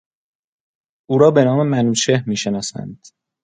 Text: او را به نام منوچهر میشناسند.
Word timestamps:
او 1.09 1.17
را 1.17 1.31
به 1.31 1.43
نام 1.43 1.67
منوچهر 1.67 2.23
میشناسند. 2.27 3.05